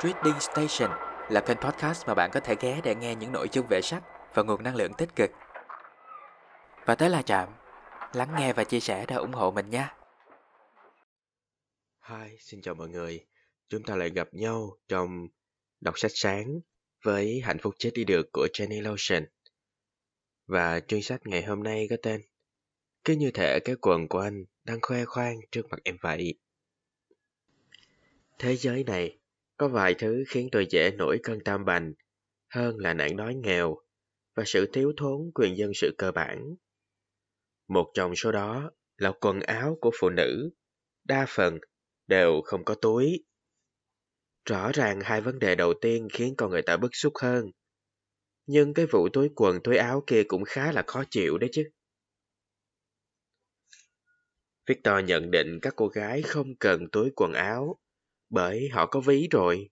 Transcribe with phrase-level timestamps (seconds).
[0.00, 0.90] Trading Station
[1.30, 4.02] là kênh podcast mà bạn có thể ghé để nghe những nội dung về sách
[4.34, 5.30] và nguồn năng lượng tích cực.
[6.86, 7.48] Và tới là Trạm,
[8.12, 9.96] lắng nghe và chia sẻ để ủng hộ mình nha.
[12.08, 13.26] Hi, xin chào mọi người.
[13.68, 15.28] Chúng ta lại gặp nhau trong
[15.80, 16.60] đọc sách sáng
[17.04, 19.24] với Hạnh phúc chết đi được của Jenny Lotion.
[20.46, 22.22] Và chuyên sách ngày hôm nay có tên
[23.04, 26.34] Cứ như thể cái quần của anh đang khoe khoang trước mặt em vậy.
[28.38, 29.18] Thế giới này
[29.56, 31.92] có vài thứ khiến tôi dễ nổi cơn tam bành
[32.48, 33.76] hơn là nạn đói nghèo
[34.34, 36.54] và sự thiếu thốn quyền dân sự cơ bản.
[37.68, 40.50] Một trong số đó là quần áo của phụ nữ,
[41.04, 41.58] đa phần
[42.06, 43.24] đều không có túi.
[44.44, 47.50] Rõ ràng hai vấn đề đầu tiên khiến con người ta bức xúc hơn.
[48.46, 51.70] Nhưng cái vụ túi quần túi áo kia cũng khá là khó chịu đấy chứ.
[54.66, 57.78] Victor nhận định các cô gái không cần túi quần áo
[58.30, 59.70] bởi họ có ví rồi.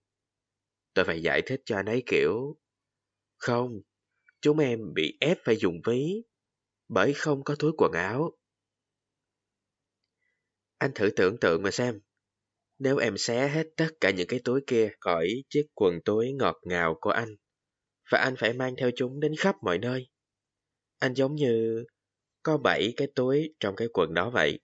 [0.93, 2.57] Tôi phải giải thích cho anh ấy kiểu
[3.37, 3.81] Không,
[4.41, 6.23] chúng em bị ép phải dùng ví
[6.87, 8.37] bởi không có túi quần áo.
[10.77, 11.99] Anh thử tưởng tượng mà xem.
[12.79, 16.57] Nếu em xé hết tất cả những cái túi kia khỏi chiếc quần túi ngọt
[16.63, 17.35] ngào của anh
[18.11, 20.07] và anh phải mang theo chúng đến khắp mọi nơi.
[20.99, 21.83] Anh giống như
[22.43, 24.59] có bảy cái túi trong cái quần đó vậy.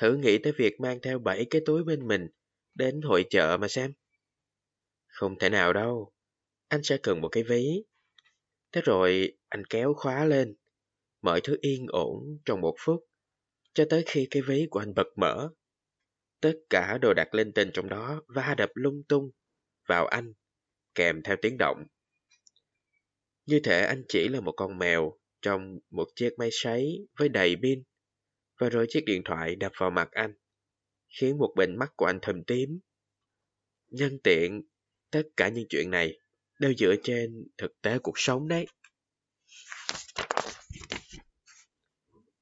[0.00, 2.26] Thử nghĩ tới việc mang theo bảy cái túi bên mình
[2.76, 3.92] đến hội chợ mà xem.
[5.06, 6.12] Không thể nào đâu.
[6.68, 7.84] Anh sẽ cần một cái ví.
[8.72, 10.56] Thế rồi anh kéo khóa lên.
[11.22, 13.04] Mọi thứ yên ổn trong một phút.
[13.74, 15.50] Cho tới khi cái ví của anh bật mở.
[16.40, 19.30] Tất cả đồ đặt lên tên trong đó va đập lung tung
[19.88, 20.32] vào anh,
[20.94, 21.84] kèm theo tiếng động.
[23.46, 27.56] Như thể anh chỉ là một con mèo trong một chiếc máy sấy với đầy
[27.62, 27.82] pin,
[28.60, 30.34] và rồi chiếc điện thoại đập vào mặt anh
[31.20, 32.80] khiến một bên mắt của anh thâm tím.
[33.88, 34.62] Nhân tiện,
[35.10, 36.18] tất cả những chuyện này
[36.60, 38.66] đều dựa trên thực tế cuộc sống đấy.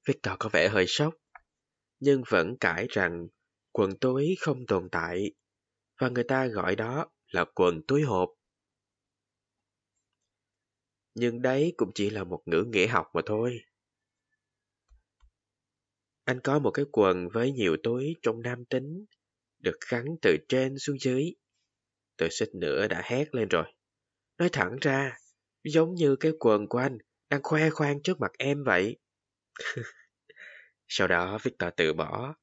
[0.06, 1.14] Victor có vẻ hơi sốc,
[2.00, 3.26] nhưng vẫn cãi rằng
[3.72, 5.30] quần túi không tồn tại,
[6.00, 8.28] và người ta gọi đó là quần túi hộp.
[11.14, 13.60] Nhưng đấy cũng chỉ là một ngữ nghĩa học mà thôi.
[16.24, 19.04] Anh có một cái quần với nhiều túi trong nam tính,
[19.58, 21.34] được gắn từ trên xuống dưới.
[22.16, 23.64] Tôi xích nữa đã hét lên rồi.
[24.38, 25.18] Nói thẳng ra,
[25.64, 26.98] giống như cái quần của anh
[27.30, 28.96] đang khoe khoang trước mặt em vậy.
[30.88, 32.34] Sau đó Victor từ bỏ.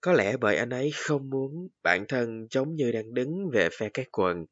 [0.00, 3.88] Có lẽ bởi anh ấy không muốn bản thân giống như đang đứng về phe
[3.94, 4.46] cái quần.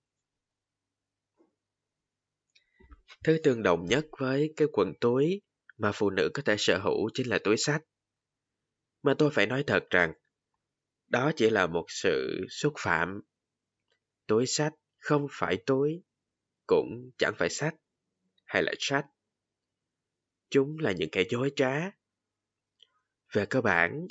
[3.24, 5.42] Thứ tương đồng nhất với cái quần túi
[5.78, 7.82] mà phụ nữ có thể sở hữu chính là túi sách.
[9.02, 10.12] Mà tôi phải nói thật rằng,
[11.08, 13.20] đó chỉ là một sự xúc phạm.
[14.26, 16.02] Túi sách không phải túi,
[16.66, 17.74] cũng chẳng phải sách,
[18.44, 19.06] hay là sách.
[20.50, 21.90] Chúng là những kẻ dối trá.
[23.32, 24.06] Về cơ bản,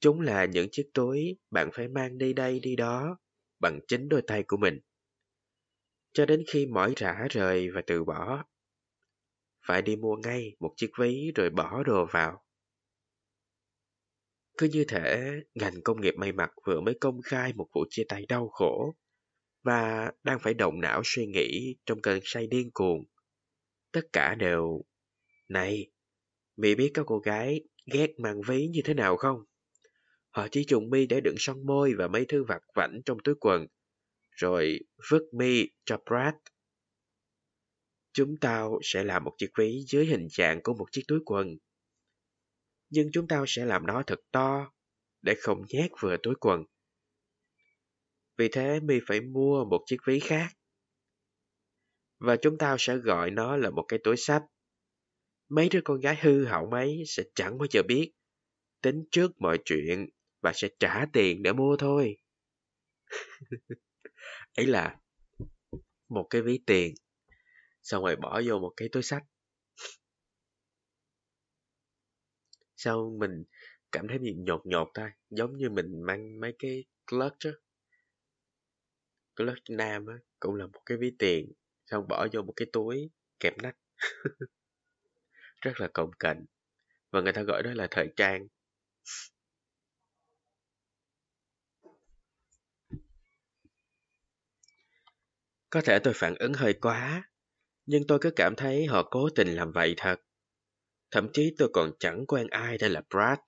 [0.00, 3.18] chúng là những chiếc túi bạn phải mang đi đây đi đó
[3.60, 4.80] bằng chính đôi tay của mình.
[6.12, 8.44] Cho đến khi mỏi rã rời và từ bỏ.
[9.66, 12.44] Phải đi mua ngay một chiếc ví rồi bỏ đồ vào.
[14.58, 18.04] Cứ như thể ngành công nghiệp may mặc vừa mới công khai một vụ chia
[18.08, 18.96] tay đau khổ
[19.62, 23.04] và đang phải động não suy nghĩ trong cơn say điên cuồng.
[23.92, 24.82] Tất cả đều...
[25.48, 25.90] Này,
[26.56, 27.60] Mỹ biết các cô gái
[27.92, 29.44] ghét mang ví như thế nào không?
[30.30, 33.34] Họ chỉ dùng mi để đựng son môi và mấy thứ vặt vảnh trong túi
[33.40, 33.66] quần,
[34.30, 34.78] rồi
[35.10, 36.34] vứt mi cho Brad.
[38.12, 41.56] Chúng tao sẽ làm một chiếc ví dưới hình dạng của một chiếc túi quần
[42.92, 44.72] nhưng chúng ta sẽ làm nó thật to,
[45.22, 46.64] để không nhét vừa túi quần.
[48.36, 50.48] Vì thế mi phải mua một chiếc ví khác.
[52.18, 54.42] Và chúng ta sẽ gọi nó là một cái túi sách.
[55.48, 58.12] Mấy đứa con gái hư hỏng ấy sẽ chẳng bao giờ biết.
[58.82, 60.06] Tính trước mọi chuyện
[60.40, 62.16] và sẽ trả tiền để mua thôi.
[64.56, 64.96] ấy là
[66.08, 66.94] một cái ví tiền,
[67.82, 69.22] xong rồi bỏ vô một cái túi sách
[72.84, 73.44] sao mình
[73.92, 75.12] cảm thấy bị nhột nhột ta?
[75.30, 77.50] Giống như mình mang mấy cái clutch á.
[79.36, 81.52] Clutch nam á, cũng là một cái ví tiền,
[81.86, 83.76] xong bỏ vô một cái túi kẹp nách.
[85.60, 86.46] Rất là cồng kềnh.
[87.10, 88.48] Và người ta gọi đó là thời trang.
[95.70, 97.30] Có thể tôi phản ứng hơi quá,
[97.86, 100.20] nhưng tôi cứ cảm thấy họ cố tình làm vậy thật.
[101.12, 103.38] Thậm chí tôi còn chẳng quen ai đây là Brad.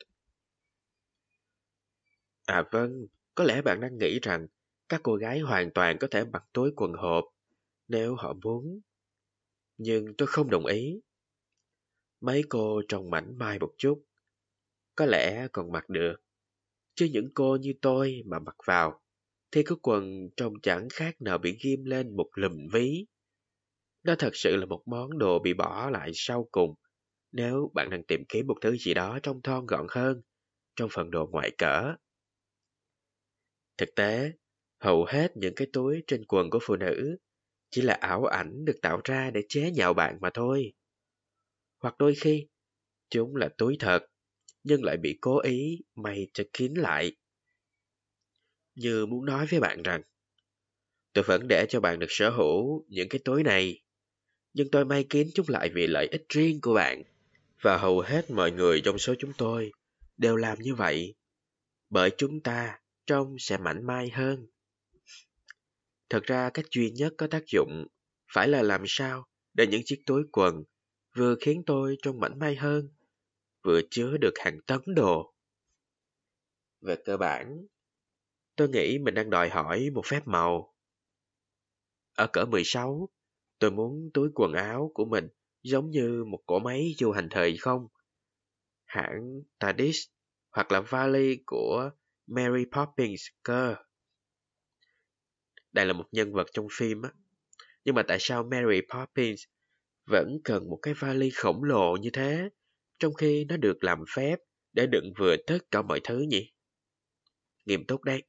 [2.46, 4.46] À vâng, có lẽ bạn đang nghĩ rằng
[4.88, 7.24] Các cô gái hoàn toàn có thể mặc túi quần hộp
[7.88, 8.80] nếu họ muốn.
[9.76, 11.00] Nhưng tôi không đồng ý.
[12.20, 14.04] Mấy cô trông mảnh mai một chút.
[14.94, 16.16] Có lẽ còn mặc được.
[16.94, 19.00] Chứ những cô như tôi mà mặc vào
[19.50, 23.06] thì cái quần trông chẳng khác nào bị ghim lên một lùm ví.
[24.02, 26.74] Nó thật sự là một món đồ bị bỏ lại sau cùng
[27.34, 30.22] nếu bạn đang tìm kiếm một thứ gì đó trông thon gọn hơn
[30.76, 31.94] trong phần đồ ngoại cỡ.
[33.78, 34.32] Thực tế,
[34.80, 37.16] hầu hết những cái túi trên quần của phụ nữ
[37.70, 40.72] chỉ là ảo ảnh được tạo ra để chế nhạo bạn mà thôi.
[41.80, 42.46] Hoặc đôi khi,
[43.10, 44.06] chúng là túi thật,
[44.62, 47.16] nhưng lại bị cố ý may cho kín lại.
[48.74, 50.02] Như muốn nói với bạn rằng,
[51.12, 53.82] tôi vẫn để cho bạn được sở hữu những cái túi này,
[54.52, 57.02] nhưng tôi may kín chúng lại vì lợi ích riêng của bạn.
[57.60, 59.72] Và hầu hết mọi người trong số chúng tôi
[60.16, 61.14] đều làm như vậy,
[61.90, 64.46] bởi chúng ta trông sẽ mảnh mai hơn.
[66.08, 67.86] Thật ra cách duy nhất có tác dụng
[68.32, 70.64] phải là làm sao để những chiếc túi quần
[71.16, 72.88] vừa khiến tôi trông mảnh mai hơn,
[73.62, 75.34] vừa chứa được hàng tấn đồ.
[76.80, 77.66] Về cơ bản,
[78.56, 80.74] tôi nghĩ mình đang đòi hỏi một phép màu.
[82.14, 83.08] Ở cỡ 16,
[83.58, 85.28] tôi muốn túi quần áo của mình
[85.64, 87.86] giống như một cỗ máy du hành thời không.
[88.84, 89.96] Hãng TARDIS
[90.50, 91.90] hoặc là vali của
[92.26, 93.76] Mary Poppins cơ.
[95.72, 97.10] Đây là một nhân vật trong phim á.
[97.84, 99.42] Nhưng mà tại sao Mary Poppins
[100.06, 102.48] vẫn cần một cái vali khổng lồ như thế,
[102.98, 104.36] trong khi nó được làm phép
[104.72, 106.52] để đựng vừa tất cả mọi thứ nhỉ?
[107.64, 108.22] Nghiêm túc đấy.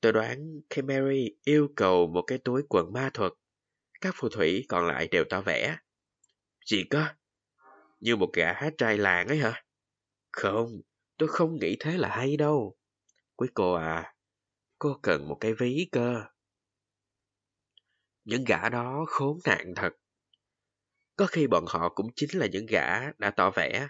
[0.00, 3.32] Tôi đoán khi Mary yêu cầu một cái túi quần ma thuật,
[4.04, 5.76] các phù thủy còn lại đều tỏ vẻ.
[6.66, 7.06] Gì cơ?
[8.00, 9.64] Như một gã hát trai làng ấy hả?
[10.32, 10.80] Không,
[11.18, 12.76] tôi không nghĩ thế là hay đâu.
[13.36, 14.14] Quý cô à,
[14.78, 16.22] cô cần một cái ví cơ.
[18.24, 19.92] Những gã đó khốn nạn thật.
[21.16, 23.88] Có khi bọn họ cũng chính là những gã đã tỏ vẻ.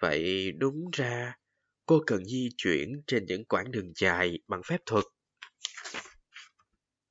[0.00, 1.38] Vậy đúng ra,
[1.86, 5.04] cô cần di chuyển trên những quãng đường dài bằng phép thuật.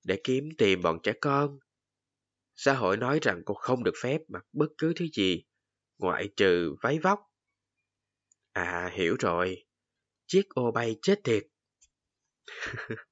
[0.03, 1.59] Để kiếm tìm bọn trẻ con.
[2.61, 5.43] Xã hội nói rằng cô không được phép mặc bất cứ thứ gì,
[5.97, 7.19] ngoại trừ váy vóc.
[8.51, 9.65] À, hiểu rồi.
[10.27, 11.43] Chiếc ô bay chết tiệt.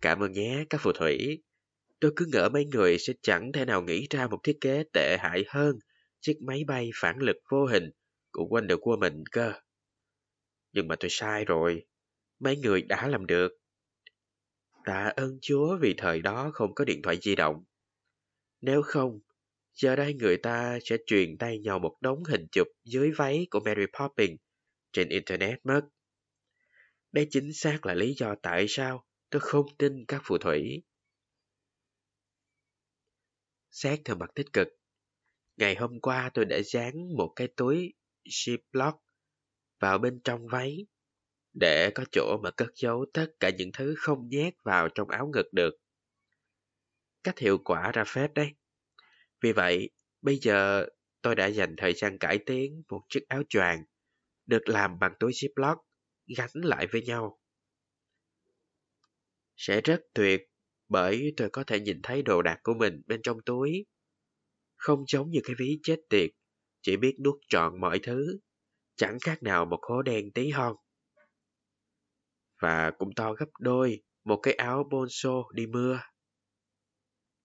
[0.00, 1.42] Cảm ơn nhé, các phù thủy.
[2.00, 5.16] Tôi cứ ngỡ mấy người sẽ chẳng thể nào nghĩ ra một thiết kế tệ
[5.20, 5.78] hại hơn
[6.20, 7.90] chiếc máy bay phản lực vô hình
[8.30, 9.52] của Wonder Woman cơ.
[10.72, 11.86] Nhưng mà tôi sai rồi.
[12.40, 13.52] Mấy người đã làm được.
[14.84, 17.64] Tạ ơn Chúa vì thời đó không có điện thoại di động.
[18.62, 19.20] Nếu không,
[19.72, 23.60] giờ đây người ta sẽ truyền tay nhau một đống hình chụp dưới váy của
[23.60, 24.40] Mary Poppins
[24.92, 25.80] trên Internet mất.
[27.12, 30.82] Đây chính xác là lý do tại sao tôi không tin các phù thủy.
[33.70, 34.68] Xét theo mặt tích cực,
[35.56, 37.92] ngày hôm qua tôi đã dán một cái túi
[38.24, 38.92] Ziploc
[39.80, 40.86] vào bên trong váy
[41.52, 45.30] để có chỗ mà cất giấu tất cả những thứ không nhét vào trong áo
[45.34, 45.81] ngực được.
[47.24, 48.52] Cách hiệu quả ra phết đấy.
[49.40, 49.90] Vì vậy,
[50.22, 50.86] bây giờ
[51.22, 53.84] tôi đã dành thời gian cải tiến một chiếc áo choàng
[54.46, 55.76] được làm bằng túi Ziploc
[56.36, 57.38] gắn lại với nhau.
[59.56, 60.40] Sẽ rất tuyệt
[60.88, 63.86] bởi tôi có thể nhìn thấy đồ đạc của mình bên trong túi.
[64.76, 66.30] Không giống như cái ví chết tiệt,
[66.82, 68.38] chỉ biết nuốt trọn mọi thứ,
[68.96, 70.76] chẳng khác nào một hố đen tí hon.
[72.60, 76.00] Và cũng to gấp đôi một cái áo bonso đi mưa.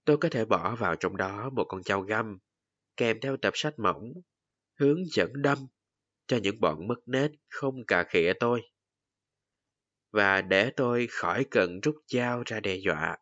[0.07, 2.39] Tôi có thể bỏ vào trong đó một con dao găm,
[2.97, 4.13] kèm theo tập sách mỏng,
[4.79, 5.57] hướng dẫn đâm
[6.27, 8.61] cho những bọn mất nết không cà khịa tôi.
[10.11, 13.17] Và để tôi khỏi cần rút dao ra đe dọa.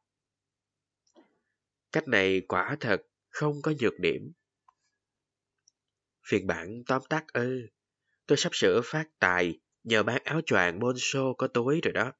[1.91, 4.31] Cách này quả thật không có nhược điểm.
[6.27, 7.67] Phiên bản tóm tắt ư,
[8.25, 12.13] tôi sắp sửa phát tài nhờ bán áo choàng Bonso có túi rồi đó.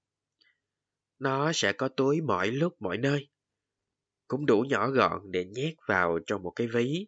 [1.19, 3.27] Nó sẽ có túi mọi lúc mọi nơi.
[4.27, 7.08] Cũng đủ nhỏ gọn để nhét vào trong một cái ví.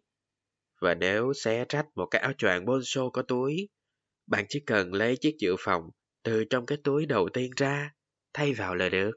[0.80, 3.68] Và nếu xé rách một cái áo choàng Bonso có túi,
[4.26, 5.90] bạn chỉ cần lấy chiếc dự phòng
[6.22, 7.94] từ trong cái túi đầu tiên ra,
[8.32, 9.10] thay vào là được.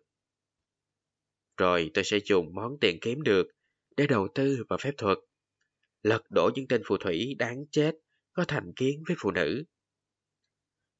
[1.58, 3.48] Rồi tôi sẽ dùng món tiền kiếm được
[3.98, 5.17] để đầu tư vào phép thuật.
[6.03, 7.96] Lật đổ những tên phù thủy đáng chết
[8.34, 9.63] có thành kiến với phụ nữ.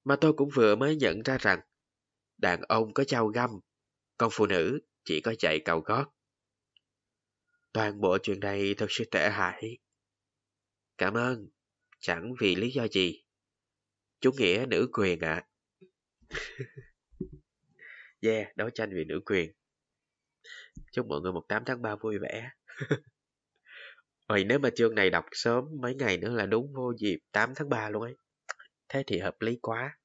[0.04, 1.60] Mà tôi cũng vừa mới nhận ra rằng
[2.38, 3.50] đàn ông có trao găm,
[4.18, 6.06] còn phụ nữ chỉ có chạy cầu gót.
[7.82, 9.78] Toàn bộ chuyện này thật sự tệ hại.
[10.98, 11.50] Cảm ơn,
[12.00, 13.24] chẳng vì lý do gì.
[14.20, 15.46] Chủ nghĩa nữ quyền ạ.
[16.30, 16.38] À.
[18.22, 19.52] Yeah, đấu tranh vì nữ quyền.
[20.92, 22.50] Chúc mọi người 18 tháng 3 vui vẻ.
[24.28, 27.54] Vậy nếu mà chương này đọc sớm mấy ngày nữa là đúng vô dịp 8
[27.56, 28.16] tháng 3 luôn ấy.
[28.90, 29.98] Thế thì hợp lý quá.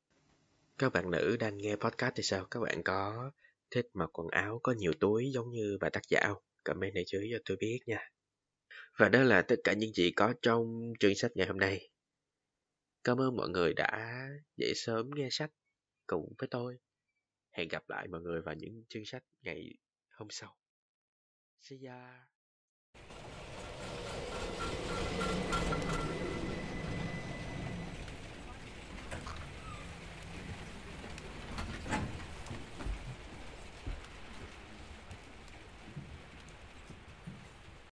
[0.79, 2.45] Các bạn nữ đang nghe podcast thì sao?
[2.51, 3.31] Các bạn có
[3.71, 6.43] thích mặc quần áo có nhiều túi giống như bà tác giả không?
[6.67, 8.11] Comment này dưới cho tôi biết nha.
[8.99, 11.91] Và đó là tất cả những gì có trong chương sách ngày hôm nay.
[13.05, 15.51] Cảm ơn mọi người đã dậy sớm nghe sách
[16.07, 16.79] cùng với tôi.
[17.51, 19.79] Hẹn gặp lại mọi người vào những chương sách ngày
[20.11, 20.57] hôm sau.
[21.61, 22.27] See ya!